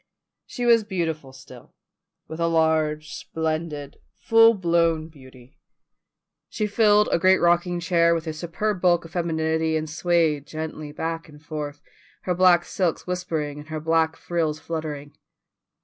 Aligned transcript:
She 0.47 0.65
was 0.65 0.83
beautiful 0.83 1.31
still, 1.31 1.75
with 2.27 2.39
a 2.39 2.47
large, 2.47 3.11
splendid, 3.11 3.97
full 4.19 4.55
blown 4.55 5.09
beauty; 5.09 5.59
she 6.49 6.65
filled 6.65 7.07
a 7.11 7.19
great 7.19 7.37
rocking 7.37 7.79
chair 7.79 8.15
with 8.15 8.25
her 8.25 8.33
superb 8.33 8.81
bulk 8.81 9.05
of 9.05 9.11
femininity, 9.11 9.77
and 9.77 9.87
swayed 9.87 10.47
gently 10.47 10.91
back 10.91 11.29
and 11.29 11.39
forth, 11.39 11.83
her 12.23 12.33
black 12.33 12.65
silks 12.65 13.05
whispering 13.05 13.59
and 13.59 13.69
her 13.69 13.79
black 13.79 14.15
frills 14.15 14.59
fluttering. 14.59 15.15